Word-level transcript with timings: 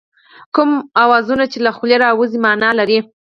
کوم 0.55 0.71
اوازونه 1.03 1.45
چې 1.51 1.57
له 1.65 1.71
خولې 1.75 1.97
راوځي 2.03 2.39
مانا 2.45 2.69
لري 2.79 2.99